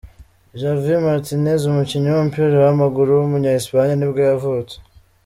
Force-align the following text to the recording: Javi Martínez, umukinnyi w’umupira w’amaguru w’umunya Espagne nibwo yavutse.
Javi 0.59 0.93
Martínez, 1.05 1.61
umukinnyi 1.65 2.09
w’umupira 2.11 2.55
w’amaguru 2.65 3.09
w’umunya 3.13 3.51
Espagne 3.59 3.93
nibwo 3.97 4.19
yavutse. 4.29 4.75